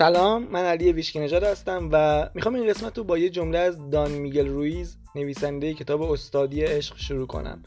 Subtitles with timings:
[0.00, 3.90] سلام من علی ویشکی نژاد هستم و می‌خوام این قسمت رو با یه جمله از
[3.90, 7.62] دان میگل رویز نویسنده کتاب استادی عشق شروع کنم.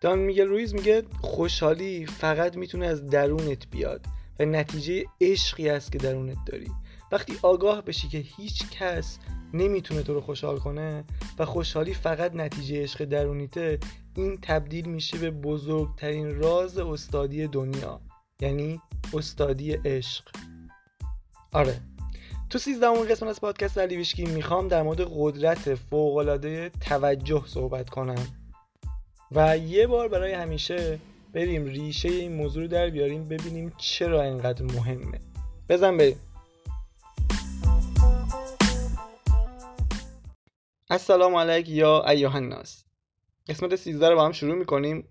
[0.00, 4.06] دان میگل رویز میگه خوشحالی فقط می‌تونه از درونت بیاد
[4.40, 6.70] و نتیجه عشقی است که درونت داری.
[7.12, 9.18] وقتی آگاه بشی که هیچ کس
[9.54, 11.04] نمی‌تونه تو رو خوشحال کنه
[11.38, 13.78] و خوشحالی فقط نتیجه عشق درونیته
[14.16, 18.00] این تبدیل میشه به بزرگترین راز استادی دنیا
[18.40, 18.80] یعنی
[19.14, 20.24] استادی عشق.
[21.52, 21.80] آره.
[22.50, 28.26] تو سیزدهمین قسمت از پادکست علی می‌خوام در مورد قدرت فوقالعاده توجه صحبت کنم.
[29.32, 30.98] و یه بار برای همیشه
[31.32, 35.20] بریم ریشه این موضوع رو در بیاریم ببینیم چرا اینقدر مهمه.
[35.68, 36.20] بزن بریم.
[40.90, 42.84] السلام علیک یا ایوه الناس.
[43.48, 45.08] قسمت 13 رو با هم شروع می‌کنیم.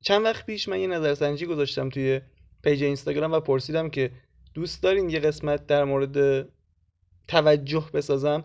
[0.00, 2.20] چند وقت پیش من یه نظرسنجی گذاشتم توی
[2.62, 4.10] پیج اینستاگرام و پرسیدم که
[4.56, 6.48] دوست دارین یه قسمت در مورد
[7.28, 8.44] توجه بسازم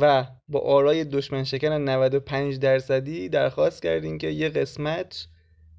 [0.00, 5.28] و با آرای دشمن شکن 95 درصدی درخواست کردین که یه قسمت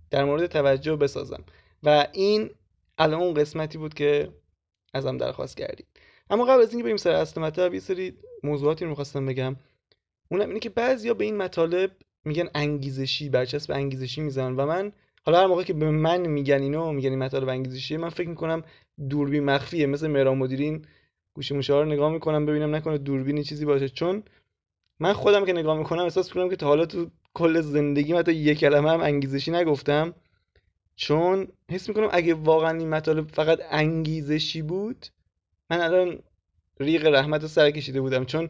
[0.10, 1.44] در مورد توجه بسازم.
[1.84, 2.50] و این
[2.98, 4.30] الان اون قسمتی بود که
[4.94, 5.88] ازم درخواست کردید
[6.30, 9.56] اما قبل از اینکه بریم سر اصل مطلب یه سری موضوعاتی رو می‌خواستم بگم.
[10.32, 11.92] اونم اینه که بعضیا به این مطالب
[12.26, 14.92] میگن انگیزشی برچسب انگیزشی می‌زنن و من
[15.28, 18.64] حالا هر موقع که به من میگن اینو میگن این مطالب انگیزشیه من فکر می‌کنم
[19.10, 20.86] دوربین مخفیه مثل مهران مدیرین
[21.34, 23.90] گوشی موشه رو نگاه می‌کنم ببینم نکنه دوربینی چیزی باشه.
[23.90, 24.24] چون
[25.00, 28.56] من خودم که نگاه می‌کنم احساس می‌کنم که تا حالا تو کل زندگی حتی یه
[28.56, 30.14] کلمه هم انگیزشی نگفتم.
[30.96, 35.06] چون حس می‌کنم اگه واقعا این مطالب فقط انگیزشی بود
[35.70, 36.20] من الان
[36.80, 38.26] ریق رحمت رو سر کشیده بودم.
[38.26, 38.50] چون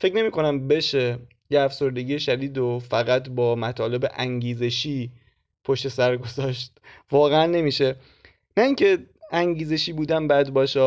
[0.00, 1.18] فکر نمی کنم بشه
[1.50, 5.10] یه افسردگی شدید و فقط با مطالب انگیزشی
[5.68, 6.72] پشت سر گذاشت.
[7.10, 7.96] واقعا نمیشه.
[8.56, 8.98] نه اینکه
[9.32, 10.80] انگیزشی بودم بد باشه.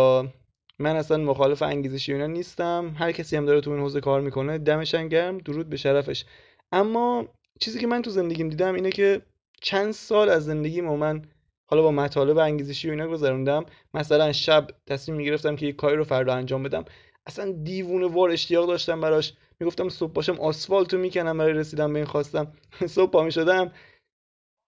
[0.79, 2.95] من اصلا مخالف انگیزشی اینا نیستم.
[2.99, 6.25] هر کسی هم داره تو این حوزه کار می‌کنه دمش گرم درود به شرفش.
[6.71, 7.27] اما
[7.59, 9.21] چیزی که من تو زندگیم دیدم اینه که
[9.61, 11.21] چند سال از زندگیم و من
[11.69, 13.65] حالا با مطالب انگیزشی و اینا گذروندم.
[13.93, 16.85] مثلا شب تصمیم می‌گرفتم که یه کاری رو فردا انجام بدم.
[17.27, 19.33] اصلا دیوونه وار اشتیاق داشتم براش.
[19.59, 22.47] می‌گفتم صبح باشم آسفالتو می‌کنم برای رسیدن به این خواستم.
[22.95, 23.71] صبح پا می‌شدم.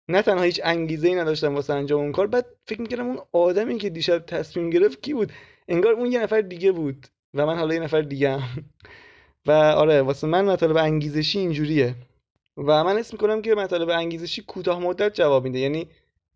[0.09, 3.77] نه تنها هیچ انگیزه ای نداشتم واسه انجام اون کار بعد فکر می‌کردم اون آدمی
[3.77, 5.31] که دیشب تصمیم گرفت کی بود؟
[5.67, 8.65] انگار اون یه نفر دیگه بود و من حالا یه نفر دیگه هم.
[9.45, 11.95] و آره واسه من مطالب انگیزشی اینجوریه.
[12.57, 15.59] و من اسم می‌کنم که مطالب انگیزشی کوتاه مدت جواب میده.
[15.59, 15.87] یعنی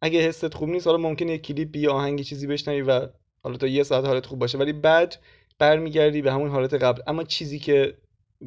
[0.01, 3.07] اگه حست خوب نیست حالا ممکنه یه کلیپ یا آهنگی چیزی بشنوی و
[3.43, 5.15] حالا تا یه ساعت حالت خوب باشه ولی بعد
[5.59, 7.01] برمیگردی به همون حالت قبل.
[7.07, 7.97] اما چیزی که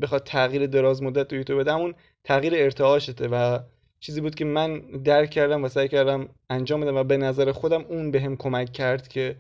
[0.03, 1.95] بخواد تغییر دراز مدت تو یوتیوب بده همون
[2.25, 3.59] تغییر ارتعاشته و
[4.01, 7.85] چیزی بود که من درک کردم و سعی کردم انجام بدم و به نظر خودم
[7.89, 9.37] اون به کمک کرد که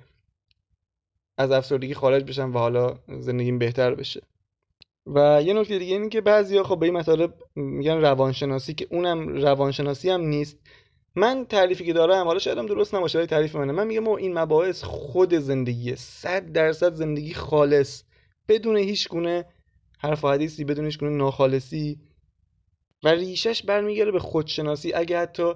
[1.38, 4.22] از افسردگی خارج بشم و حالا زندگیم بهتر بشه.
[5.06, 9.28] و یه نکته دیگه اینه که بعضیا خب به این مطالب میگن روانشناسی که اونم
[9.28, 10.59] روانشناسی هم نیست.
[11.15, 13.72] من تعریفی که دارم حالا شاید هم درست نباشه ولی تعریف منه.
[13.72, 15.94] من میگم این مباحث خود زندگیه.
[15.94, 18.03] صد درصد زندگی خالص
[18.48, 19.44] بدون هیچ گونه
[19.98, 22.00] حرف و حدیثی بدون هیچ گونه ناخالصی
[23.03, 24.94] و ریشش برمیگرده به خودشناسی.
[24.94, 25.53] اگه حتی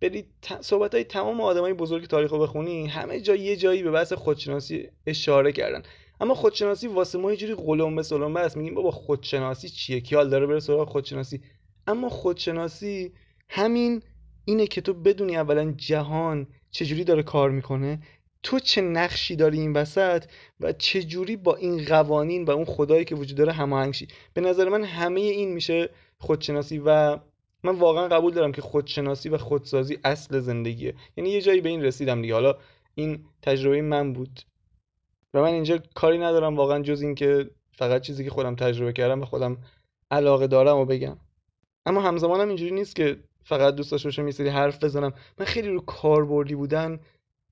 [0.00, 0.26] برید
[0.60, 4.88] صحبت های تمام آدمای بزرگ تاریخ رو بخونی همه جا یه جایی به بحث خودشناسی
[5.06, 5.82] اشاره کردن.
[6.20, 8.56] اما خودشناسی واسه ما یه جوری قلمبه سلمبه است.
[8.56, 11.40] میگیم بابا خودشناسی چیه؟ کیال داره بره سراغ خودشناسی؟
[11.86, 13.12] اما خودشناسی
[13.48, 14.02] همین
[14.44, 17.98] اینه که تو بدونی اولا جهان چجوری داره کار می‌کنه
[18.42, 20.24] تو چه نقشی داری این وسط
[20.60, 24.68] و چجوری با این قوانین و اون خدایی که وجود داره هماهنگ شی به نظر
[24.68, 25.90] من همه این میشه
[26.24, 27.18] خودشناسی و
[27.62, 30.94] من واقعا قبول دارم که خودشناسی و خودسازی اصل زندگیه.
[31.16, 32.34] یعنی یه جایی به این رسیدم دیگه.
[32.34, 32.54] حالا
[32.94, 34.40] این تجربه من بود.
[35.34, 39.22] و من اینجا کاری ندارم واقعا جز این که فقط چیزی که خودم تجربه کردم
[39.22, 39.56] و خودم
[40.10, 41.16] علاقه دارم و بگم.
[41.86, 45.12] اما همزمانم اینجوری نیست که فقط دوست داشته باشم یه سری حرف بزنم.
[45.38, 47.00] من خیلی رو کاربردی بودن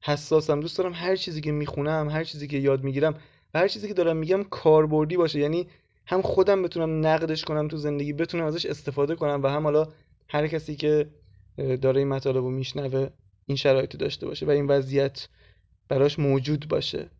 [0.03, 0.61] حساسم.
[0.61, 3.15] دوست دارم هر چیزی که می‌خونم هر چیزی که یاد می‌گیرم
[3.55, 5.39] و هر چیزی که دارم میگم کاربردی باشه.
[5.39, 5.67] یعنی
[6.07, 9.89] هم خودم بتونم نقدش کنم تو زندگی بتونم ازش استفاده کنم و هم حالا
[10.29, 11.11] هر کسی که
[11.57, 13.09] داره این مطالب رو میشنوه
[13.47, 15.29] این شرایط داشته باشه و این وضعیت
[15.89, 17.11] براش موجود باشه.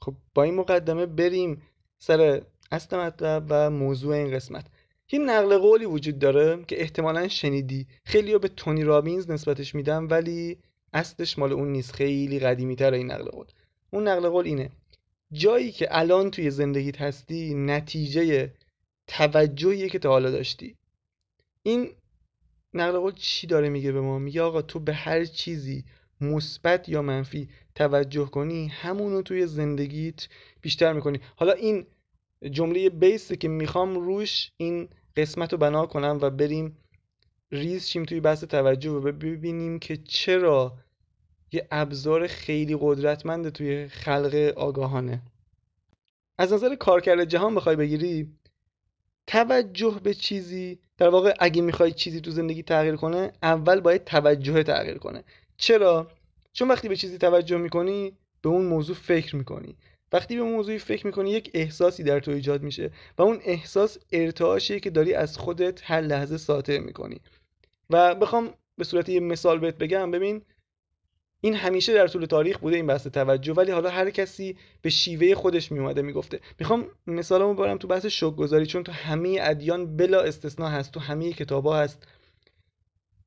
[0.00, 1.62] خب با این مقدمه بریم
[1.98, 2.42] سر
[2.72, 4.66] اصل مطلب و موضوع این قسمت.
[5.12, 7.86] یه نقل قولی وجود داره که احتمالا شنیدی.
[8.04, 10.58] خیلی به تونی رابینز نسبتش میدم ولی
[10.92, 11.92] اصلش مال اون نیست.
[11.92, 13.46] خیلی قدیمی تر این نقل قول.
[13.90, 14.70] اون نقل قول اینه.
[15.32, 18.52] جایی که الان توی زندگیت هستی نتیجه
[19.06, 20.76] توجهیه که تا حالا داشتی.
[21.62, 21.90] این
[22.74, 25.84] نقل قول چی داره میگه به ما؟ میگه آقا تو به هر چیزی
[26.20, 30.28] مثبت یا منفی توجه کنی همونو توی زندگیت
[30.60, 31.20] بیشتر می‌کنی.
[31.36, 31.86] حالا این
[32.50, 36.76] جمله بیسته که می‌خوام روش این قسمت رو بنا کنم و بریم
[37.52, 40.78] ریز شیم توی بحث توجه و ببینیم که چرا
[41.52, 45.22] یه ابزار خیلی قدرتمند توی خلق آگاهانه.
[46.38, 48.32] از نظر کارکرد جهان بخوای بگیری
[49.26, 54.62] توجه به چیزی در واقع اگه می‌خوای چیزی تو زندگی تغییر کنه اول باید توجه
[54.62, 55.24] تغییر کنه.
[55.56, 56.10] چرا؟
[56.52, 58.12] چون وقتی به چیزی توجه می‌کنی
[58.42, 59.76] به اون موضوع فکر می‌کنی.
[60.12, 64.80] وقتی به موضوعی فکر می‌کنی یک احساسی در تو ایجاد میشه و اون احساس ارتعاشیه
[64.80, 67.20] که داری از خودت هر لحظه ساطع می‌کنی.
[67.90, 70.42] و بخوام به صورت یه مثال بهت بگم ببین
[71.40, 75.34] این همیشه در طول تاریخ بوده این بحث توجه ولی حالا هر کسی به شیوه
[75.34, 76.40] خودش میومده می‌گفته.
[76.58, 81.00] می‌خوام مثالمو بارم تو بحث شوک گذاری چون تو همه ادیان بلا استثنا هست تو
[81.00, 82.06] همه کتابا هست.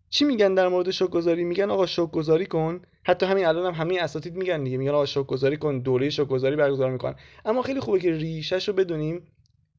[0.10, 2.82] چی میگن در مورد شوک گذاری میگن آقا شوک گذاری کن.
[3.04, 6.28] حتی همین الان هم همه اساتید میگن دیگه میگن آقا شوک گذاری کن دوره شوک
[6.28, 7.16] گذاری برگزار می‌کنن.
[7.46, 9.28] اما خیلی خوبه که ریشش رو بدونیم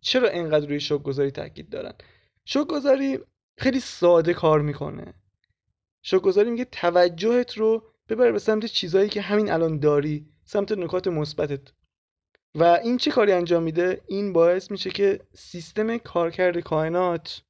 [0.00, 1.92] چرا انقدر روی شوک گذاری تاکید دارن.
[2.44, 3.18] شوک گذاری
[3.58, 5.14] خیلی ساده کار می‌کنه.
[6.02, 11.08] شوک گذاری میگه توجهت رو ببره به سمت چیزهایی که همین الان داری سمت نکات
[11.08, 11.72] مثبتت.
[12.54, 17.42] و این چه کاری انجام میده؟ این باعث میشه که سیستم کارکرد کائنات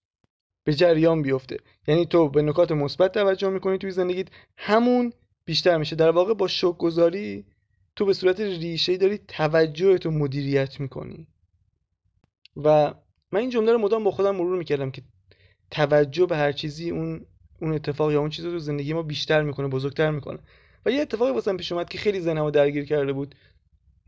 [0.65, 1.57] به جریان بیفته.
[1.87, 5.13] یعنی تو به نکات مثبت توجه می‌کنی توی زندگیت همون
[5.45, 5.97] بیشتر میشه.
[5.97, 7.47] در واقع با شوک گذاری
[7.97, 11.27] تو به صورت ریشه داری توجهتو مدیریت می‌کنی.
[12.57, 12.95] و
[13.33, 15.03] من این جمله رو مدام با خودم مرور می‌کردم که
[15.71, 17.27] توجه به هر چیزی اون
[17.62, 20.38] اون اتفاق یا اون چیزی رو زندگی ما بیشتر می‌کنه بزرگتر می‌کنه.
[20.87, 23.35] و یه اتفاقی واسم پیش اومد که خیلی ذهنمو درگیر کرده بود.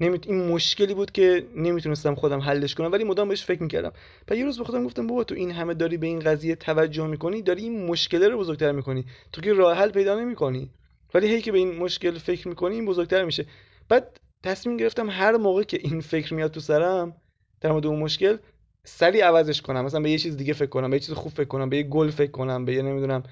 [0.01, 0.27] نمیت...
[0.27, 3.93] این مشکلی بود که نمی‌تونستم خودم حلش کنم ولی مدام بهش فکر می‌کردم.
[4.29, 7.07] و یه روز به خودم گفتم بابا تو این همه داری به این قضیه توجه
[7.07, 9.05] می‌کنی داری این مشکله رو بزرگتر می‌کنی.
[9.33, 10.71] تو که راه حل پیدا نمی‌کنی.
[11.15, 13.47] ولی هی که به این مشکل فکر می‌کنی این بزرگتر میشه.
[13.89, 17.17] بعد تصمیم گرفتم هر موقع که این فکر میاد تو سرم
[17.61, 18.37] در مورد اون مشکل
[18.85, 19.85] سری عوضش کنم.
[19.85, 21.83] مثلا به یه چیز دیگه فکر کنم به یه چیز خوب فکر کنم به یه
[21.83, 23.23] گل فکر کنم به یه نمی‌دونم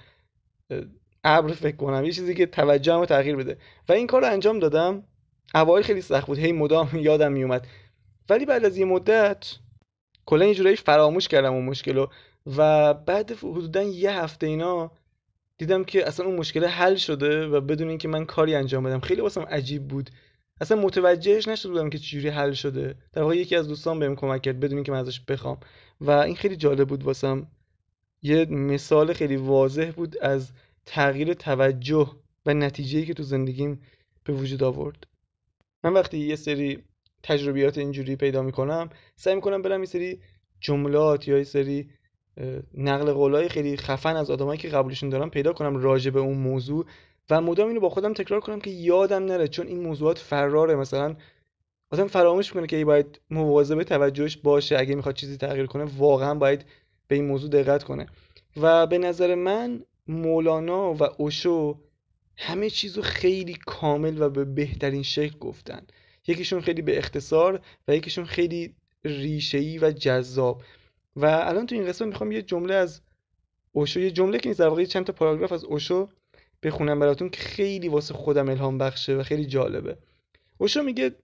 [1.25, 3.59] ابر فکر کنم یه چیزی که توجهمو تغییر بده.
[3.89, 5.05] و این کار رو انجام دادم.
[5.55, 6.39] اوایل خیلی سخت بود.
[6.39, 7.67] هی مدام یادم میومد.
[8.31, 9.55] ولی بعد از یه مدت
[10.27, 12.07] کلا یه جورایی فراموش کردم اون مشکل
[12.57, 14.93] و بعد حدودا یه هفته اینا
[15.59, 19.01] دیدم که اصلا اون مشکل حل شده و بدون اینکه من کاری انجام بدم.
[19.01, 20.11] خیلی واسم عجیب بود.
[20.61, 22.95] اصلا متوجهش نشده بودم که چجوری حل شده.
[23.13, 25.61] در واقع یکی از دوستان بهم کمک کرد بدون اینکه من ازش بخوام.
[26.01, 27.47] و این خیلی جالب بود واسم.
[28.23, 30.53] یه مثال خیلی واضح بود از
[30.87, 32.11] تغییر توجه
[32.47, 33.83] و نتیجه‌ای که تو زندگیم
[34.25, 35.07] به وجود آورد.
[35.85, 36.83] من وقتی یه سری
[37.23, 40.21] تجربیات اینجوری پیدا می‌کنم سعی می‌کنم برم یه سری
[40.61, 41.91] جملات یا یه سری
[42.75, 46.87] نقل قولای خیلی خفن از آدمایی که قبولشون دارم پیدا کنم راجع به اون موضوع
[47.31, 50.75] و مدام اینو با خودم تکرار کنم که یادم نره چون این موضوعات فراره.
[50.75, 51.17] مثلا
[51.91, 54.79] آدم فراموش می‌کنه که باید مواظب توجهش باشه.
[54.79, 56.65] اگه می‌خواد چیزی تغییر کنه واقعا باید
[57.13, 58.07] به این موضوع دقت کنه.
[58.57, 61.81] و به نظر من مولانا و اوشو
[62.37, 65.87] همه چیزو خیلی کامل و به بهترین شکل گفتن.
[66.27, 68.75] یکیشون خیلی به اختصار و یکیشون خیلی
[69.05, 70.63] ریشه‌ای و جذاب.
[71.17, 73.01] و الان تو این قسمت می‌خوام یه جمله از
[73.73, 76.09] اوشو یه جمله که نیست در واقع چند تا پاراگراف از اوشو
[76.63, 79.97] بخونم براتون که خیلی واسه خودم الهام بخشه و خیلی جالبه.
[80.59, 81.15] اوشو میگه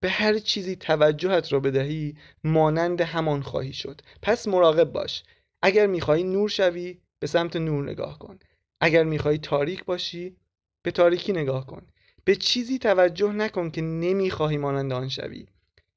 [0.00, 4.00] به هر چیزی توجهت را بدهی مانند همان خواهی شد.
[4.22, 5.22] پس مراقب باش.
[5.66, 8.38] اگر می‌خواهی نور شوی به سمت نور نگاه کن.
[8.80, 10.36] اگر می‌خواهی تاریک باشی
[10.82, 11.86] به تاریکی نگاه کن.
[12.24, 15.46] به چیزی توجه نکن که نمی‌خواهی مانند آن شوی.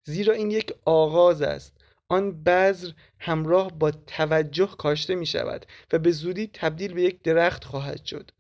[0.04, 1.74] زیرا این یک آغاز است.
[2.10, 7.64] آن بذر همراه با توجه کاشته می شود و به زودی تبدیل به یک درخت
[7.64, 8.32] خواهد شد.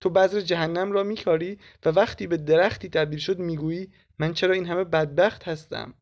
[0.00, 3.88] تو بذر جهنم را میکاری و وقتی به درختی تبدیل شد می‌گویی
[4.18, 5.94] من چرا این همه بدبخت هستم؟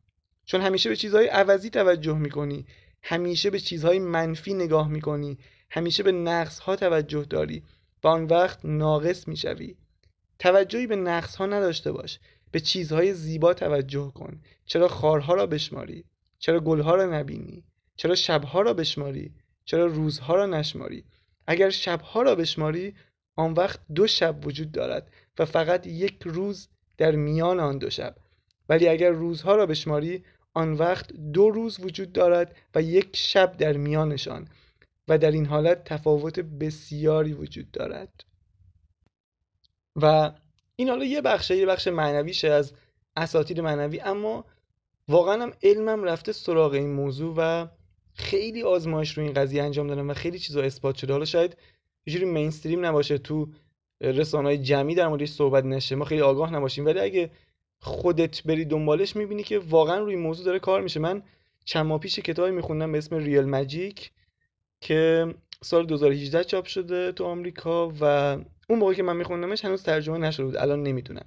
[0.45, 2.65] چون همیشه به چیزهای عوضی توجه می‌کنی.
[3.03, 5.37] همیشه به چیزهای منفی نگاه می‌کنی.
[5.69, 7.63] همیشه به نقص ها توجه داری.
[8.03, 9.75] و آن وقت ناقص می‌شوی.
[10.39, 12.19] توجهی به نقص ها نداشته باش.
[12.51, 14.41] به چیزهای زیبا توجه کن.
[14.65, 16.05] چرا خارها را بشماری؟
[16.39, 17.63] چرا گلها را نبینی؟
[17.95, 19.31] چرا شبها را بشماری؟
[19.65, 21.03] چرا روزها را نشماری؟
[21.47, 22.95] اگر شبها را بشماری
[23.35, 26.67] آن وقت دو شب وجود دارد و فقط یک روز
[26.97, 28.15] در میان آن دو شب.
[28.69, 33.77] ولی اگر روزها را بشماری آن وقت دو روز وجود دارد و یک شب در
[33.77, 34.47] میانشان
[35.07, 38.23] و در این حالت تفاوت بسیاری وجود دارد.
[39.95, 40.31] و
[40.75, 42.73] این حالا یه بخشه یه بخش معنویشه از
[43.15, 44.45] اساتید معنوی اما
[45.07, 47.67] واقعا هم علمم رفته سراغ این موضوع و
[48.13, 51.13] خیلی آزمایش رو این قضیه انجام دادم و خیلی چیزا اثبات شده.
[51.13, 51.57] حالا شاید
[52.05, 53.49] یه جوری مینستریم نباشه تو
[54.01, 56.85] رسانه های جمعی در موردش صحبت نشه ما خیلی آگاه نباشیم.
[56.85, 57.31] ولی اگه
[57.83, 60.99] خودت بری دنبالش می‌بینی که واقعا روی موضوع داره کار میشه.
[60.99, 61.23] من
[61.65, 64.11] چند ماه پیش کتابی میخوندم به اسم ریال ماجیک
[64.81, 68.03] که سال 2018 چاپ شده تو آمریکا و
[68.69, 70.57] اون موقعی که من میخوندمش هنوز ترجمه نشده بود.
[70.57, 71.25] الان نمی‌دونم.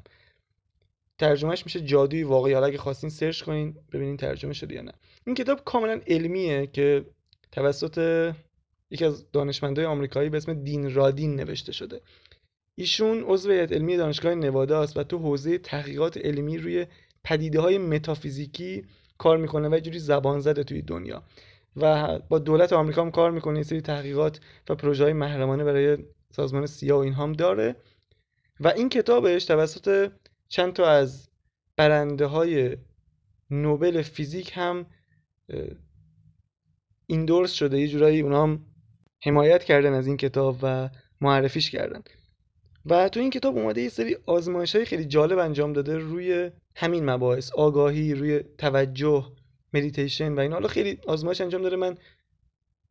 [1.18, 2.52] ترجمهش میشه جادوی واقعی.
[2.52, 4.92] حالا اگه خواستین سرچ کنین ببینین ترجمه شده یا نه.
[5.26, 7.04] این کتاب کاملا علمیه که
[7.52, 8.32] توسط
[8.90, 12.00] یکی از دانشمندای آمریکایی به اسم دین رادین نوشته شده.
[12.78, 16.86] ایشون عضو هیئت علمی دانشگاه نوادا است و تو حوزه تحقیقات علمی روی
[17.24, 18.84] پدیده های متافیزیکی
[19.18, 21.22] کار می‌کنه و جوری زبان زده توی دنیا.
[21.76, 25.98] و با دولت آمریکا هم کار می‌کنه سری تحقیقات و پروژه های محرمانه برای
[26.30, 27.76] سازمان سیا و این هم داره.
[28.60, 30.12] و این کتابش توسط
[30.48, 31.28] چند تا از
[31.76, 32.76] برنده های
[33.50, 34.86] نوبل فیزیک هم
[37.06, 37.80] ایندورس شده.
[37.80, 38.66] یه جورایی اونا هم
[39.22, 40.90] حمایت کردن از این کتاب و
[41.20, 42.02] معرفیش کردن.
[42.86, 47.10] و تو این کتاب اومده یه سری آزمایش های خیلی جالب انجام داده روی همین
[47.10, 49.32] مباحث آگاهی روی توجه
[49.74, 51.96] مدیتیشن و این حالا خیلی آزمایش انجام داره من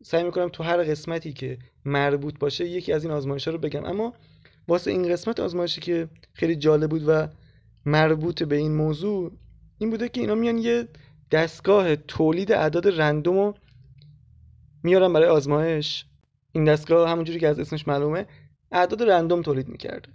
[0.03, 3.85] سعی می‌کنم تو هر قسمتی که مربوط باشه یکی از این آزمایش ها رو بگم.
[3.85, 4.13] اما
[4.67, 7.27] واسه این قسمت آزمایشی که خیلی جالب بود و
[7.85, 9.31] مربوط به این موضوع
[9.77, 10.87] این بوده که اینا میان یه
[11.31, 13.55] دستگاه تولید اعداد رندوم رو
[14.83, 16.05] میارن برای آزمایش.
[16.51, 18.25] این دستگاه همونجوری که از اسمش معلومه
[18.75, 20.09] اعداد رندوم تولید می‌کرده.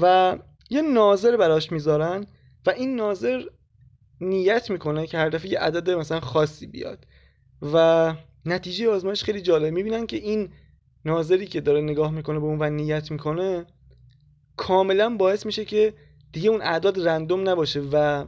[0.00, 0.36] و
[0.70, 2.26] یه ناظر براش می‌ذارن
[2.66, 3.42] و این ناظر
[4.20, 7.06] نیت می‌کنه که هر دفعه یه عدد مثلا خاصی بیاد.
[7.72, 8.14] و
[8.44, 10.48] نتیجه آزمایش خیلی جالب می‌بینن که این
[11.04, 13.66] ناظری که داره نگاه می‌کنه به اون و نیت می‌کنه
[14.56, 15.94] کاملا باعث میشه که
[16.32, 18.24] دیگه اون اعداد رندوم نباشه و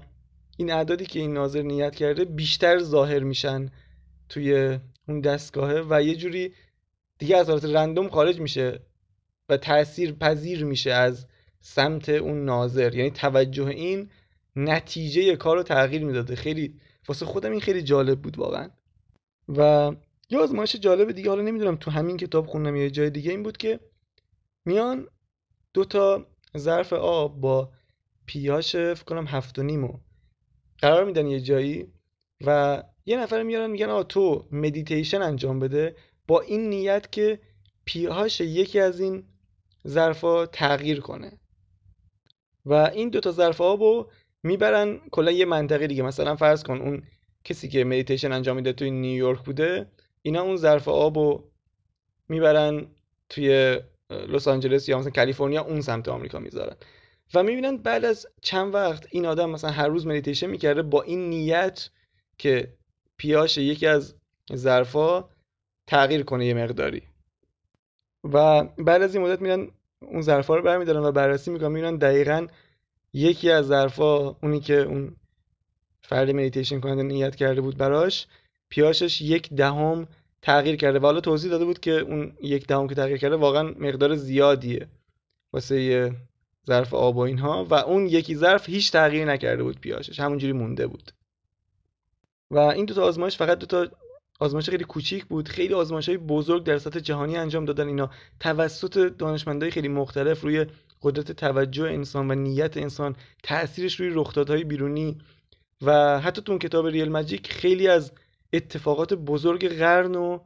[0.56, 3.70] این اعدادی که این ناظر نیت کرده بیشتر ظاهر میشن
[4.28, 6.52] توی اون دستگاهه و یه جوری
[7.18, 8.80] دیگه از حالت رندوم خارج میشه.
[9.50, 11.26] و تاثیر پذیر میشه از
[11.60, 12.94] سمت اون ناظر.
[12.94, 14.10] یعنی توجه این
[14.56, 16.36] نتیجه کار رو تغییر می‌داده.
[16.36, 16.74] خیلی
[17.08, 18.70] واسه خودم این خیلی جالب بود واقعا.
[19.48, 19.92] و
[20.30, 23.56] یه آزمایش جالب دیگه حالا نمی‌دونم تو همین کتاب خوندم یه جای دیگه این بود
[23.56, 23.80] که
[24.64, 25.08] میان
[25.74, 26.26] دو تا
[26.58, 27.70] ظرف آب با
[28.26, 29.98] پیاش فکر کنم هفت و نیمو
[30.78, 31.92] قرار میدن یه جایی
[32.46, 35.96] و یه نفر میارن میگن آ تو مدیتیشن انجام بده.
[36.26, 37.40] با این نیت که
[37.84, 39.24] pH اش یکی از این
[39.88, 41.32] ظرفا تغییر کنه.
[42.66, 44.10] و این دوتا ظرف آب
[44.42, 46.02] می‌برن کلا یه منطقه دیگه.
[46.02, 47.02] مثلا فرض کن اون
[47.44, 49.86] کسی که مدیتیشن انجام میده توی نیویورک بوده
[50.22, 51.44] اینا اون ظرف آب
[52.28, 52.86] می‌برن
[53.28, 56.76] توی لس آنجلس یا مثلا کالیفرنیا اون سمت آمریکا می‌ذارن.
[57.34, 61.30] و می‌بینن بعد از چند وقت این آدم مثلا هر روز مدیتیشن می‌کرده با این
[61.30, 61.88] نیت
[62.38, 62.74] که
[63.16, 64.14] pH اش یکی از
[64.54, 65.28] ظرفا
[65.86, 67.02] تغییر کنه یه مقداری.
[68.24, 69.68] و بعد از این مدت میرن
[70.02, 72.46] اون ظرفا رو برمیدارن و بررسی می‌کنن می‌بینن دقیقا
[73.12, 75.16] یکی از ظرفا اونی که اون
[76.02, 78.26] فرد مدیتیشن کننده نیت کرده بود براش
[78.68, 80.08] pH اش یک دهم
[80.42, 83.62] تغییر کرده و حالا توضیح داده بود که اون یک دهم که تغییر کرده واقعا
[83.62, 84.88] مقدار زیادیه
[85.52, 86.12] واسه
[86.66, 90.86] ظرف آب و اینها و اون یکی ظرف هیچ تغییر نکرده بود پیاشش همونجوری مونده
[90.86, 91.12] بود.
[92.50, 93.88] و این دو تا آزمایش فقط دو تا
[94.40, 95.48] آزمایش خیلی کوچیک بود.
[95.48, 98.10] خیلی آزمایش های بزرگ در سطح جهانی انجام دادن اینا.
[98.40, 100.66] توسط دانشمندای خیلی مختلف روی
[101.02, 105.18] قدرت توجه انسان و نیت انسان تاثیرش روی رخدادهای بیرونی
[105.82, 108.12] و حتی تو اون کتاب ریل ماجیک خیلی از
[108.52, 110.38] اتفاقات بزرگ قرن و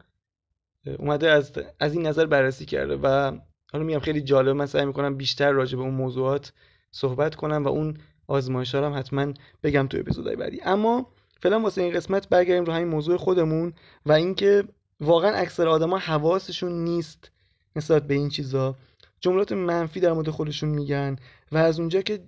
[0.99, 3.39] اومده از, از این نظر بررسی کرده و
[3.73, 6.53] حالا میگم خیلی جالب من سعی می‌کنم بیشتر راجع به اون موضوعات
[6.91, 7.97] صحبت کنم و اون
[8.27, 9.33] آزمایش هم حتما
[9.63, 10.61] بگم تو اپیزودهای بعدی.
[10.65, 13.73] اما فعلا واسه این قسمت برگردیم رو همین موضوع خودمون
[14.07, 14.65] و اینکه
[15.01, 17.31] واقعا اکثر آدما حواسشون نیست
[17.77, 18.77] نسبت به این چیزا.
[19.21, 21.17] جملات منفی در مورد خودشون میگن
[21.53, 22.21] و از اونجا که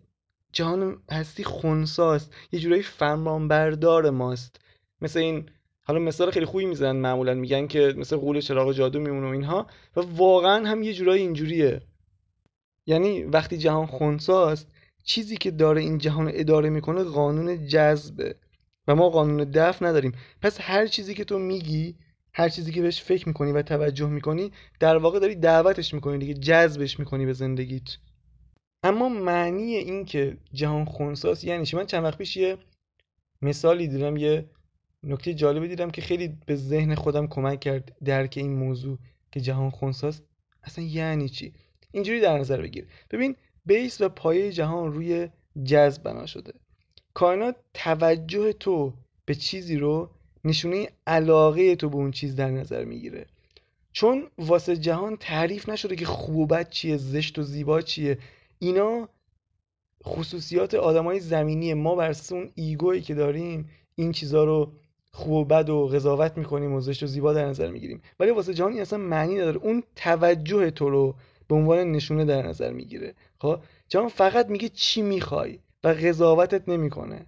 [0.53, 4.61] جهان هستی خونساست یه جورایی فرمانبردار ماست.
[5.01, 5.51] مثل این
[5.83, 9.67] حالا مثال خیلی خوبی می‌زنن معمولا میگن که مثل قول چراغ جادو میمونه و اینها
[9.97, 11.83] و واقعا هم یه جورایی اینجوریه.
[12.87, 14.69] یعنی وقتی جهان خونساست
[15.05, 18.37] چیزی که داره این جهان اداره می‌کنه قانون جذبه.
[18.88, 20.12] و ما قانون دفع نداریم.
[20.43, 21.97] پس هر چیزی که تو میگی
[22.35, 26.35] هر چیزی که بهش فکر می‌کنی و توجه می‌کنی در واقع داری دعوتش می‌کنی دیگه
[26.35, 27.97] جذبش می‌کنی به زندگیت.
[28.83, 32.59] اما معنی این که جهان خونساس یعنی چی؟ من چند وقت پیش یه
[33.43, 34.50] مثالی دیدم یه
[35.02, 38.99] نکته جالبی دیدم که خیلی به ذهن خودم کمک کرد درک این موضوع
[39.33, 40.21] که جهان خونساس
[40.62, 41.52] اصلا یعنی چی؟
[41.93, 42.87] اینجوری در نظر بگیر.
[43.11, 45.28] ببین بیس و پایه جهان روی
[45.64, 46.52] جذب بنا شده.
[47.17, 48.93] کائنات توجه تو
[49.25, 50.11] به چیزی رو
[50.45, 53.27] نشونه علاقه تو به اون چیز در نظر می‌گیره.
[53.93, 58.19] چون واسه جهان تعریف نشده که خوب و بد چیه زشت و زیبا چیه
[58.59, 59.09] اینا
[60.05, 61.75] خصوصیات آدمای زمینی.
[61.75, 64.73] ما بر اون ایگویی که داریم این چیزا رو
[65.13, 68.03] خوب و بد و قضاوت می‌کنیم و زشت و زیبا در نظر می‌گیریم.
[68.21, 69.57] ولی واسه جهان این اصلا معنی نداره.
[69.57, 71.15] اون توجه تو رو
[71.49, 73.15] به عنوان نشونه در نظر می‌گیره.
[73.39, 75.59] خب؟ جهان فقط میگه چی می‌خوای.
[75.87, 77.26] و قضاوتت نمی‌کنه.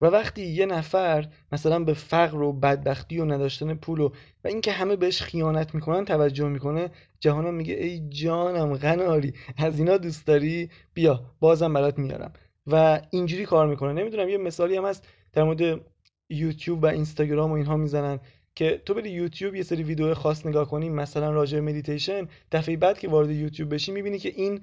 [0.00, 4.08] و وقتی یه نفر مثلا به فقر و بدبختی و نداشتن پول و
[4.44, 6.90] و اینکه همه بهش خیانت می‌کنن توجه می‌کنه
[7.20, 12.32] جهانم میگه ای جانم قناری از اینا دوست داری؟ بیا بازم برات میارم.
[12.66, 13.92] و اینجوری کار می‌کنه.
[13.92, 15.80] نمی‌دونم یه مثالی هم هست در مورد
[16.30, 18.20] یوتیوب و اینستاگرام و اینها می‌زنن
[18.54, 22.98] که تو بری یوتیوب یه سری ویدیو خاص نگاه کنی مثلا راجع مدیتیشن دفعه بعد
[22.98, 24.60] که وارد یوتیوب بشی می‌بینی که این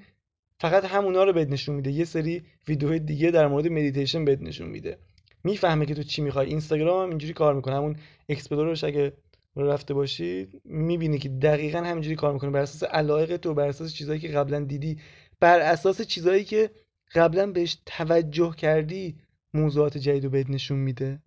[0.60, 1.92] فقط همونا رو بهت نشون میده.
[1.92, 4.98] یه سری ویدیوهای دیگه در مورد مدیتیشن بهت نشون میده.
[5.44, 6.48] می‌فهمه که تو چی می‌خوای.
[6.48, 7.76] اینستاگرام هم اینجوری کار می‌کنه.
[7.76, 7.96] همون
[8.30, 9.14] اکسپلورش اگه
[9.56, 12.50] رفته باشی می‌بینی که دقیقا همینجوری کار می‌کنه.
[12.52, 14.98] بر اساس علایق تو بر اساس چیزهایی که قبلا دیدی.
[15.40, 16.70] بر اساس چیزهایی که
[17.16, 19.16] قبلا بهش توجه کردی
[19.54, 21.20] موضوعات جدید رو بهت نشون میده.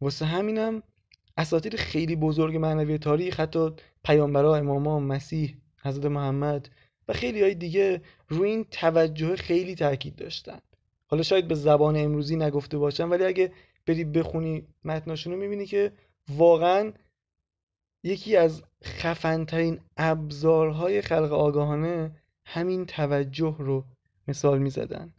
[0.00, 0.82] واسه همینم
[1.36, 3.70] اساطیر خیلی بزرگ معنوی تاریخ حتی
[4.04, 6.68] پیامبرا اماما مسیح حضرت محمد
[7.08, 10.60] و خیلی های دیگه روی این توجه خیلی تاکید داشتن.
[11.06, 13.52] حالا شاید به زبان امروزی نگفته باشن ولی اگه
[13.86, 15.92] بری بخونی متناشون رو می‌بینی که
[16.28, 16.92] واقعا
[18.04, 23.84] یکی از خفنترین ابزارهای خلق آگاهانه همین توجه رو
[24.28, 25.12] مثال می‌زدن.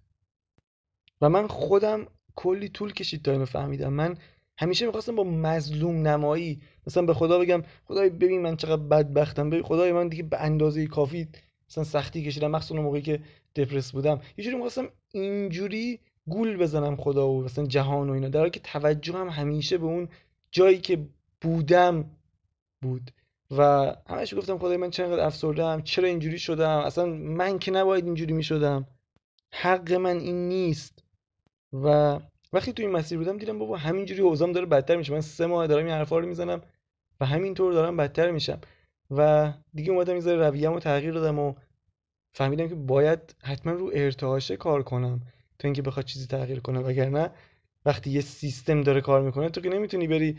[1.22, 3.94] و من خودم کلی طول کشید تا اینو فهمیدم.
[3.94, 4.18] من
[4.58, 9.64] همیشه می‌خواستم با مظلوم نمایی مثلا به خدا بگم خدای ببین من چقدر بدبختم ببین
[9.64, 11.28] خدای من دیگه به اندازه کافی
[11.70, 12.52] مثلا سختی کشیدم.
[12.52, 13.20] مخصوصا موقعی که
[13.56, 14.22] دپرس بودم.
[14.38, 18.30] یه جوری می‌خواستم اینجوری گول بزنم خدا و مثلا جهان و اینا.
[18.30, 20.10] در حالی که توجه هم همیشه به اون
[20.52, 21.00] جایی که
[21.42, 22.06] بودم
[22.82, 23.12] بود.
[23.58, 23.62] و
[24.10, 28.88] همش گفتم خدای من چقدر افسردم چرا اینجوری شدم؟ اصلا من که نباید اینجوری می‌شدم.
[29.54, 31.04] حق من این نیست.
[31.74, 32.20] و
[32.54, 35.14] وقتی تو این مسیر بودم دیدم بابا همینجوری اوزام داره بدتر میشه.
[35.14, 36.62] من سه ماه دارم این حرفا رو می‌زنم
[37.20, 38.60] و همینطور دارم بدتر میشم.
[39.18, 41.54] و دیگه اومدم یه رویه‌مو تغییر دادم و
[42.34, 45.22] فهمیدم که باید حتما رو ارتعاشه کار کنم
[45.60, 46.80] تا اینکه بخواد چیزی تغییر کنه.
[46.80, 47.30] وگرنه
[47.86, 50.38] وقتی یه سیستم داره کار می‌کنه تو که نمی‌تونی بری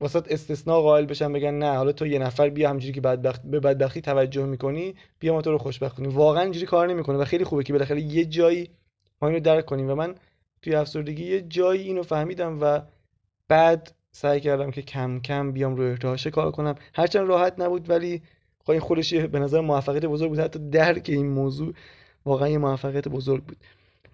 [0.00, 3.60] واسط استثناء قائل بشن بگن نه حالا تو یه نفر بیا همجوری که بدبخت به
[3.60, 6.10] بدبختی توجه می‌کنی بیا ما تو رو خوشبخت کنیم.
[6.10, 8.70] واقعا اینجوری کار نمی‌کنه و خیلی خوبه که بالاخره یه جایی
[9.22, 9.90] ما اینو درک کنیم.
[9.90, 10.14] و من
[10.62, 12.80] توی افسردگی یه جایی اینو فهمیدم و
[13.48, 16.74] بعد سعی کردم که کم کم بیام روی ارتعاشه کار کنم.
[16.94, 18.22] هرچند راحت نبود ولی
[18.64, 20.38] خب این خودش به نظر موفقیت بزرگ بود.
[20.38, 21.74] حتی درک این موضوع
[22.24, 23.56] واقعا یه موفقیت بزرگ بود.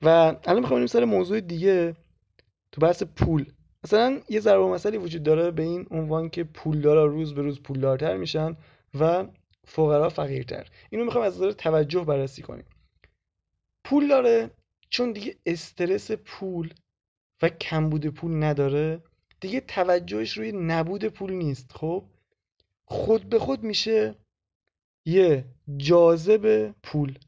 [0.03, 0.09] و
[0.45, 1.97] الان می‌خوام سر موضوع دیگه
[2.73, 3.45] تو بحث پول.
[3.85, 8.17] مثلا یه ضرب مسئله وجود داره به این عنوان که پولدارا روز به روز پولدارتر
[8.17, 8.57] میشن
[9.01, 9.27] و
[9.65, 10.67] فقرا فقیرتر.
[10.91, 12.65] اینو می‌خوام از نظر توجه بررسی کنیم.
[13.85, 14.51] پول داره
[14.91, 16.73] چون دیگه استرس پول
[17.43, 19.03] و کمبود پول نداره.
[19.41, 22.05] دیگه توجهش روی نبود پول نیست خب؟
[22.85, 24.15] خود به خود میشه
[25.07, 25.45] یه
[25.77, 27.19] جاذب پول.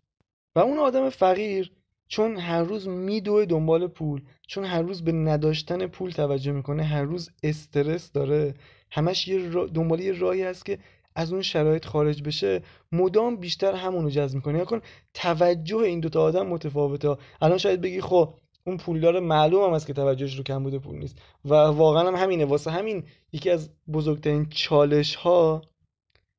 [0.57, 1.73] و اون آدم فقیر
[2.09, 7.03] چون هر روز میدوه دنبال پول چون هر روز به نداشتن پول توجه می‌کنه هر
[7.03, 8.55] روز استرس داره.
[8.91, 10.79] همش یه دنبال یه راهی هست که
[11.15, 12.63] از اون شرایط خارج بشه.
[12.93, 14.59] مدام بیشتر همونو جذب می‌کنه.
[14.59, 14.81] یا کن
[15.15, 17.17] توجه این دوتا آدم متفاوته.
[17.41, 20.99] الان شاید بگی خب اون پولدار معلوم هم است که توجهش رو کم بوده پول
[20.99, 21.19] نیست.
[21.45, 22.45] و واقعا هم همینه.
[22.45, 25.63] واسه همین یکی از بزرگترین چالش ها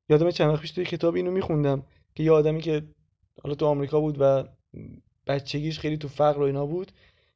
[0.09, 1.83] یادم چند وقت پیش توی کتاب اینو میخوندم
[2.15, 2.83] که یه آدمی که
[3.43, 4.43] حالا تو آمریکا بود و
[5.27, 6.91] بچگیش خیلی تو فقر و اینا بود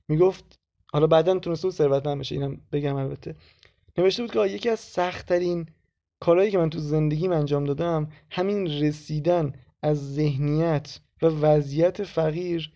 [0.07, 0.59] می‌گفت
[0.93, 3.35] حالا بعدا تونسته بود ثروتمند بشه اینم بگم البته.
[3.97, 5.65] نوشته بود که یکی از سختترین
[6.19, 12.71] کارهایی که من تو زندگیم انجام دادم همین رسیدن از ذهنیت و وضعیت فقیر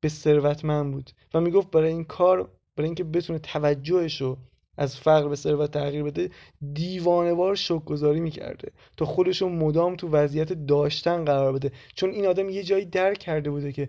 [0.00, 4.36] به ثروتمند بود و می‌گفت برای این کار برای اینکه بتونه توجهش رو
[4.76, 6.30] از فقر به ثروت تغییر بده
[6.72, 11.72] دیوانوار شک گذاری می‌کرده تا خودش رو مدام تو وضعیت داشتن قرار بده.
[11.94, 13.88] چون این آدم یه جایی درک کرده بوده که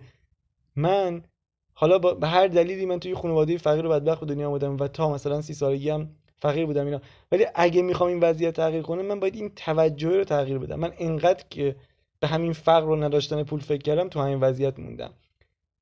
[0.75, 1.23] من
[1.73, 5.13] حالا به هر دلیلی من توی خانواده فقیر و بدبخت به دنیا آمدم و تا
[5.13, 7.01] مثلا سی سالگی هم فقیر بودم اینا.
[7.31, 10.79] ولی اگه می‌خوام این وضعیت تغییر کنه من باید این توجه رو تغییر بدم.
[10.79, 11.75] من انقدر که
[12.19, 15.13] به همین فقر و نداشتن پول فکر کردم تو همین وضعیت موندم.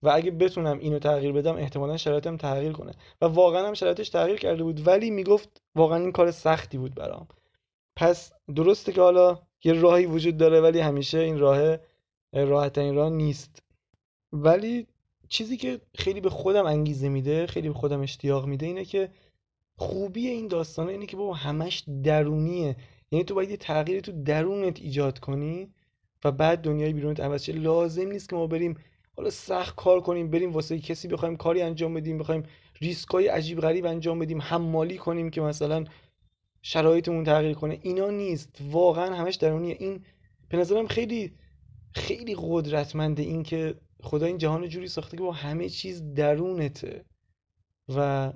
[0.04, 2.92] و اگه بتونم اینو تغییر بدم احتمالا شرایطم تغییر کنه.
[3.22, 7.28] و واقعا هم شرایطش تغییر کرده بود ولی می‌گفت واقعا این کار سختی بود برام.
[7.96, 11.78] پس درسته که حالا یه راهی وجود داره ولی همیشه این راه
[12.34, 13.64] راحت این راه نیست.
[14.34, 14.88] ولی
[15.30, 19.10] چیزی که خیلی به خودم انگیزه میده خیلی به خودم اشتیاق میده اینه که
[19.78, 22.76] خوبی این داستانه اینه که بابا همش درونیه.
[23.12, 25.74] یعنی تو باید یه تغییری تو درونت ایجاد کنی
[26.24, 27.54] و بعد دنیای بیرونت عوض شه.
[27.54, 28.78] لازم نیست که ما بریم
[29.18, 32.44] حالا سخت کار کنیم بریم واسه کسی بخوایم کاری انجام بدیم بخوایم
[32.82, 35.84] ریسکای عجیب غریب انجام بدیم حمالی کنیم که مثلا
[36.62, 37.80] شرایطمون تغییر کنه.
[37.82, 38.62] اینا نیست.
[38.62, 40.06] واقعا همش درونیه این
[40.50, 41.34] به نظرم خیلی
[41.96, 47.06] خیلی قدرتمنده این که خدا این جهان جوری ساخته که با همه چیز درونته
[47.96, 48.32] و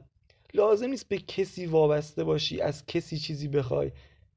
[0.54, 3.92] لازم نیست به کسی وابسته باشی از کسی چیزی بخوای.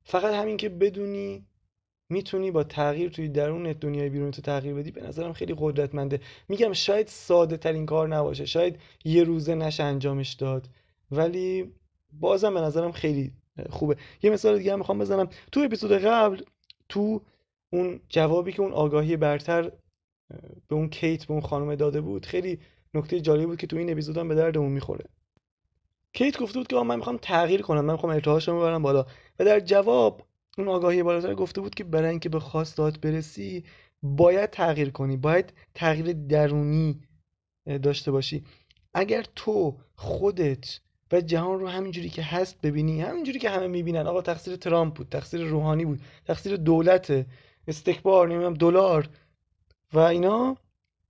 [0.05, 1.47] فقط همین که بدونی
[2.09, 6.21] می‌تونی با تغییر توی درونت دنیای بیرون تو تغییر بدی؟ به نظرم خیلی قدرتمنده.
[6.49, 8.45] میگم شاید ساده ترین کار نباشه.
[8.45, 10.69] شاید یه روزه نشه انجامش داد.
[11.11, 11.73] ولی
[12.13, 13.33] بازم به نظرم خیلی
[13.71, 13.97] خوبه.
[14.23, 15.29] یه مثال دیگه هم می‌خوام بزنم.
[15.53, 16.43] تو اپیزود قبل
[16.89, 17.21] تو
[17.73, 19.63] اون جوابی که اون آگاهی برتر
[20.69, 22.59] به اون کیت به اون خانم داده بود خیلی
[22.95, 25.05] نکته جالبی بود که تو این اپیزود هم به دردمون می‌خوره.
[26.13, 27.85] کیت گفته بود که من می‌خوام تغییر کنم.
[27.85, 29.07] من می‌خوام ارتعاشم ببرم بالا.
[29.39, 30.23] و در جواب
[30.59, 33.65] اون آگاهی بالاتر گفته بود که برای اینکه به خواستات برسی
[34.03, 37.01] باید تغییر کنی باید تغییر درونی
[37.83, 38.45] داشته باشی.
[38.95, 40.81] اگر تو خودت
[41.13, 45.09] و جهان رو همینجوری که هست ببینی همینجوری که همه می‌بینن آقا تقصیر ترامپ بود
[45.09, 47.27] تقصیر روحانی بود تقصیر دولت
[47.69, 49.09] استکبار نمی‌دونم دلار
[49.93, 50.57] و اینا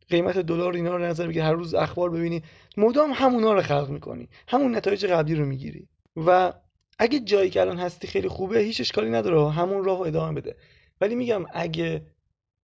[0.08, 2.42] قیمت دلار اینا رو نظر بگیر هر روز اخبار ببینی
[2.76, 4.28] مدام همونا رو خلق می‌کنی.
[4.48, 5.88] همون نتایج قبلی رو می‌گیری.
[6.16, 6.52] و
[6.98, 10.56] اگه جایی که الان هستی خیلی خوبه هیچ اشکالی نداره همون راه ادامه بده.
[11.00, 12.06] ولی میگم اگه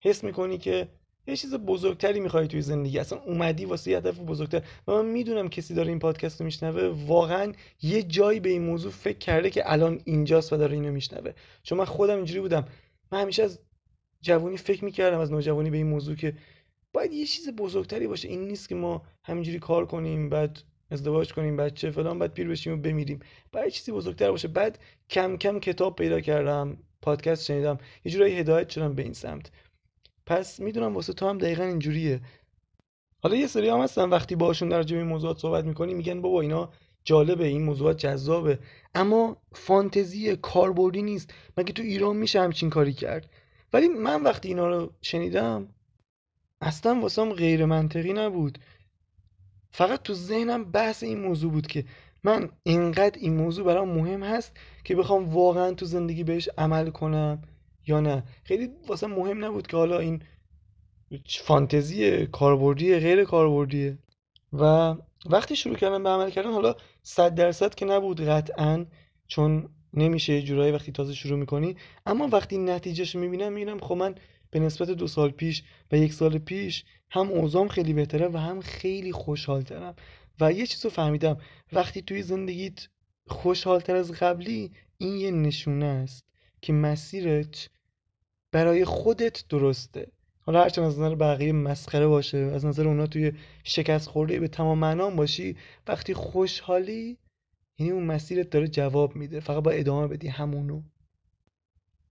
[0.01, 0.89] حس می‌کنی که
[1.27, 4.63] یه چیز بزرگتری می‌خوای توی زندگی اصلا اومدی واسه یه هدف بزرگتر.
[4.87, 8.93] و من می‌دونم کسی داره این پادکست رو میشنوه واقعا یه جایی به این موضوع
[8.93, 11.33] فکر کرده که الان اینجاست و داره اینو میشنوه.
[11.63, 12.65] چون من خودم اینجوری بودم.
[13.13, 13.59] من همیشه از
[14.21, 16.35] جوانی فکر می‌کردم از نوجوانی به این موضوع که
[16.93, 18.29] باید یه چیز بزرگتری باشه.
[18.29, 22.73] این نیست که ما همینجوری کار کنیم بعد ازدواج کنیم بچه فلان بعد پیر بشیم
[22.73, 23.21] و بمیریم.
[23.53, 24.49] باید چیزی بزرگتر باشه.
[24.49, 24.79] بعد
[25.11, 29.51] کم کم کتاب پیدا کردم پادکست شنیدم یه جورایی هدایت شدم به این سمت.
[30.27, 32.21] پس می‌دونم واسه تو هم دقیقا اینجوریه.
[33.23, 36.71] حالا یه سری هم هستن وقتی باشون در این موضوعات صحبت می‌کنی میگن بابا اینا
[37.05, 38.59] جالبه این موضوعات جذابه.
[38.95, 41.35] اما فانتزی کاربردی نیست.
[41.57, 43.31] مگه تو ایران میشه همچین کاری کرد؟
[43.73, 45.69] ولی من وقتی اینا رو شنیدم
[46.61, 48.59] اصلا واسم غیر منطقی نبود.
[49.71, 51.85] فقط تو ذهنم بحث این موضوع بود که
[52.25, 57.43] من اینقدر این موضوع برام مهم هست که بخوام واقعا تو زندگی بهش عمل کنم
[57.87, 58.25] یا نه.
[58.45, 60.23] خیلی واسه مهم نبود که حالا این
[61.27, 63.99] فانتزی کاربردی غیر کاربردیه.
[64.53, 64.95] و
[65.27, 68.87] وقتی شروع کردم به عمل کردن حالا صد درصد که نبود قطعا
[69.27, 71.77] چون نمیشه یه جورایی وقتی تازه شروع می‌کنی.
[72.07, 74.15] اما وقتی نتیجهش می‌بینم می‌بینم خب من
[74.51, 78.61] به نسبت دو سال پیش و یک سال پیش هم اوضاعم خیلی بهتره و هم
[78.61, 79.95] خیلی خوشحالترم.
[80.41, 81.37] و یه چیز رو فهمیدم
[81.73, 82.89] وقتی توی زندگیت
[83.27, 86.25] خوشحالتر از قبلی این یه نشونه است
[86.63, 87.71] که مسیرت
[88.53, 90.13] برای خودت درسته.
[90.41, 93.33] حالا هرچند از نظر بقیه مسخره باشه از نظر اونا توی
[93.65, 97.19] شکست خورده به تمام معنام باشی وقتی خوشحالی
[97.79, 99.41] یعنی اون مسیرت داره جواب میده.
[99.41, 100.83] فقط با ادامه بدی همونو.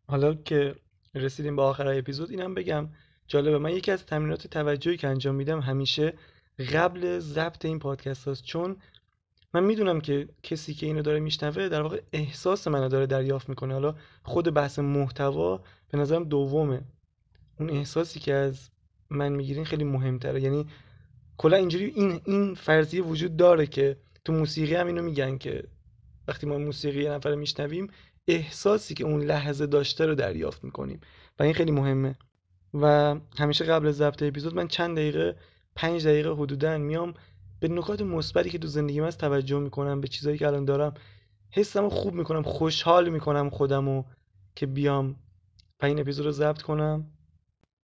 [0.08, 0.76] حالا که
[1.16, 2.90] رسیدیم به آخر اپیزود اینم بگم
[3.30, 3.58] جالبه.
[3.58, 6.14] من یکی از تمرینات توجهی که انجام میدم همیشه
[6.74, 8.78] قبل ضبط این پادکست هست چون
[9.54, 13.74] من می‌دونم که کسی که اینو داره میشنوه در واقع احساس منو داره دریافت می‌کنه.
[13.74, 16.82] حالا خود بحث محتوا به نظرم دومه.
[17.60, 18.70] اون احساسی که از
[19.10, 20.42] من می‌گیرین خیلی مهمتره.
[20.42, 20.66] یعنی
[21.38, 25.64] کلا اینجوری این این فرضیه وجود داره که تو موسیقی هم اینو میگن که
[26.28, 27.88] وقتی ما موسیقی یه نفر میشنویم
[28.28, 31.02] احساسی که اون لحظه داشته رو دریافت می‌کنیم.
[31.40, 32.16] و این خیلی مهمه.
[32.74, 35.36] و همیشه قبل ضبط اپیزود من چند دقیقه
[35.76, 37.14] پنج دقیقه حدودا میام
[37.60, 40.94] به نکات مثبتی که تو زندگیم هست توجه می‌کنم به چیزایی که الان دارم
[41.52, 44.04] حسمو خوب می‌کنم خوشحال می‌کنم خودمو
[44.56, 45.16] که بیام
[45.82, 47.12] و این اپیزود رو ضبط کنم.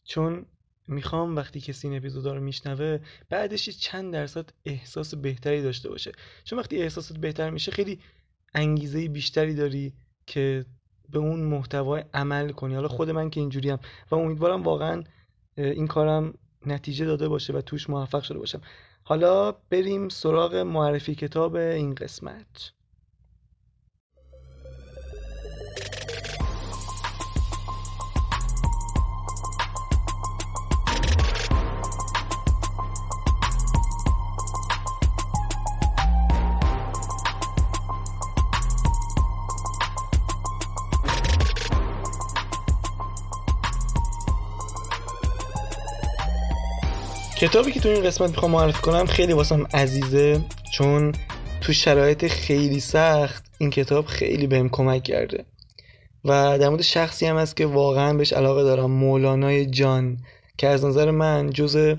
[0.03, 0.45] چون
[0.87, 6.11] می‌خوام وقتی کسی این اپیزود رو میشنوه بعدش چند درصد احساس بهتری داشته باشه.
[6.43, 7.99] چون وقتی احساسات بهتر میشه خیلی
[8.53, 9.93] انگیزه بیشتری داری
[10.25, 10.65] که
[11.11, 12.75] به اون محتوا عمل کنی.
[12.75, 13.77] حالا خود من که اینجوریم
[14.11, 15.03] و امیدوارم واقعا
[15.57, 16.33] این کارم
[16.65, 18.61] نتیجه داده باشه و توش موفق شده باشم.
[19.03, 22.71] حالا بریم سراغ معرفی کتاب این قسمت.
[47.39, 50.41] کتابی که تو این قسمت می‌خوام معرفی کنم خیلی واسم عزیزه
[50.73, 51.11] چون
[51.61, 55.45] تو شرایط خیلی سخت این کتاب خیلی بهم کمک کرده.
[56.25, 60.17] و در مورد شخصی هم هست که واقعا بهش علاقه دارم مولانای جان
[60.57, 61.95] که از نظر من جز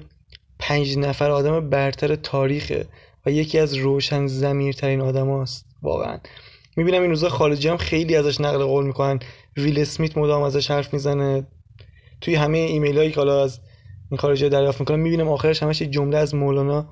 [0.59, 2.87] پنج نفر آدم برتر تاریخه
[3.26, 6.18] و یکی از روشن زمیرترین آدم هاست واقعا.
[6.76, 9.20] می‌بینم این روزا خارجی هم خیلی ازش نقل قول می‌کنن
[9.57, 11.46] ویل اسمیت مدام ازش حرف می‌زنه.
[12.20, 13.61] توی همه ایمیل هایی که حالا از
[14.11, 14.99] این خارجی دریافت می‌کنم.
[15.01, 16.88] می‌بینم آخرش همش جمله از مولانا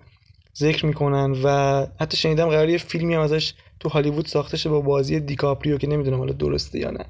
[0.59, 4.81] ذکر می‌کنن و حتی شنیدم قرار یه فیلمی هم ازش تو هالیوود ساخته شه با
[4.81, 7.05] بازی دیکاپریو که نمی‌دونم حالا درسته یا نه.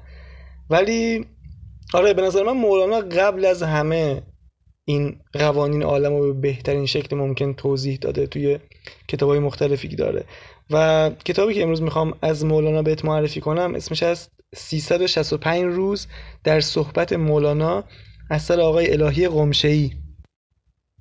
[0.69, 1.25] ولی
[1.93, 4.21] آره به نظر من مولانا قبل از همه
[4.85, 8.59] این قوانین عالم رو به بهترین شکل ممکن توضیح داده توی
[9.07, 10.25] کتاب های مختلفی که داره.
[10.69, 16.07] و کتابی که امروز می‌خوام از مولانا بهت معرفی کنم اسمش از 365 روز
[16.43, 17.83] در صحبت مولانا.
[18.29, 19.93] اثر آقای الهی قمشهی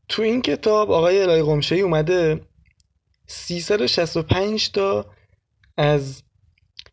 [0.09, 2.41] تو این کتاب آقای الهی قمشهی اومده
[3.27, 5.07] 365 تا
[5.77, 6.23] از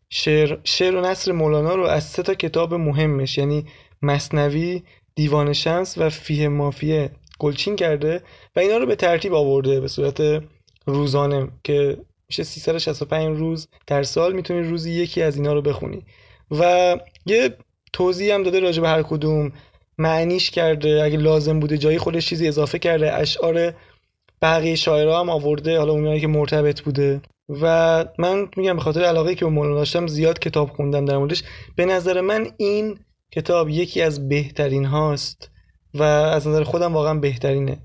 [0.09, 3.65] شعر, شعر و نصر مولانا رو از سه تا کتاب مهمش یعنی
[4.01, 4.83] مصنوی
[5.15, 8.23] دیوان شمس و فیه مافیه گلچین کرده
[8.55, 10.43] و اینا رو به ترتیب آورده به صورت
[10.85, 11.97] روزانه که
[12.29, 16.05] میشه 365 روز در سال می‌تونی روزی یکی از اینا رو بخونی.
[16.51, 16.95] و
[17.25, 17.57] یه
[17.93, 19.51] توضیح هم داده راجع به هر کدوم
[19.97, 23.13] معنیش کرده اگه لازم بوده جایی خودش چیزی اضافه کرده.
[23.13, 23.73] اشعار
[24.41, 27.21] بقیه شاعرها هم آورده حالا اونایی که مرتبط بوده.
[27.49, 31.43] و من میگم به خاطر علاقه که به مولانا داشتم زیاد کتاب خوندم در موردش.
[31.75, 32.99] به نظر من این
[33.31, 35.51] کتاب یکی از بهترین هاست
[35.93, 37.77] و از نظر خودم واقعا بهترینه.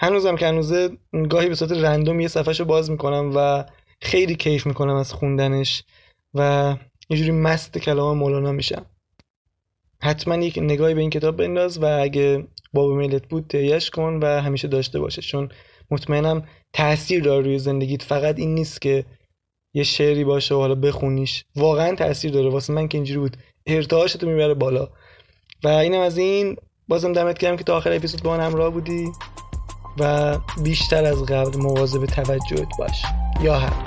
[0.00, 0.90] هنوزم که هنوزه
[1.30, 3.64] گاهی به صورت رندوم یه صفحه باز می‌کنم و
[4.00, 5.82] خیلی کیف می‌کنم از خوندنش
[6.34, 6.74] و
[7.10, 8.86] یه جوری مست کلام مولانا میشم.
[10.06, 14.40] حتما یک نگاهی به این کتاب بنداز و اگه باب میلت بود تهیهش کن و
[14.40, 15.22] همیشه داشته باشه.
[15.22, 15.48] چون
[15.90, 16.42] مطمئنم
[16.72, 18.02] تاثیر داره روی زندگیت.
[18.02, 19.04] فقط این نیست که
[19.74, 21.44] یه شعری باشه و حالا بخونیش.
[21.56, 22.50] واقعا تاثیر داره.
[22.50, 23.36] واسه من که اینجوری بود.
[23.66, 24.88] ارتعاشتو می‌بره بالا.
[25.64, 26.56] و اینم از این.
[26.88, 29.08] بازم دمت گرم که تا آخر اپیزود با من همراه بودی
[29.98, 33.02] و بیشتر از قبل مواظب توجهت باش.
[33.42, 33.85] یا هر